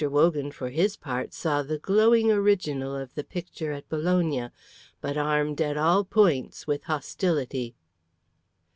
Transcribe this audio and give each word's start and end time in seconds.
Wogan, 0.03 0.49
for 0.49 0.69
his 0.71 0.97
part, 0.97 1.31
saw 1.31 1.61
the 1.61 1.77
glowing 1.77 2.31
original 2.31 2.95
of 2.95 3.13
the 3.13 3.23
picture 3.23 3.71
at 3.71 3.87
Bologna, 3.87 4.49
but 4.99 5.15
armed 5.15 5.61
at 5.61 5.77
all 5.77 6.03
points 6.03 6.65
with 6.65 6.85
hostility. 6.85 7.75